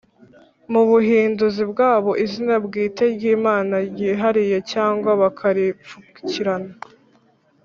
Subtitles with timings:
[0.71, 6.71] mu buhinduzi bwabo izina bwite ry Imana ryihariye cyangwa bakaripfukirana